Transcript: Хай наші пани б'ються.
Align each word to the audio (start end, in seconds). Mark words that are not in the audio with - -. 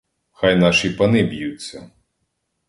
Хай 0.31 0.55
наші 0.55 0.89
пани 0.89 1.23
б'ються. 1.23 1.91